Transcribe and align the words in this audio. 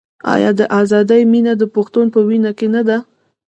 آیا 0.33 0.51
د 0.59 0.61
ازادۍ 0.81 1.21
مینه 1.31 1.53
د 1.57 1.63
پښتون 1.75 2.05
په 2.13 2.19
وینه 2.27 2.51
کې 2.57 2.67
نه 2.75 2.81
ده؟ 2.87 2.97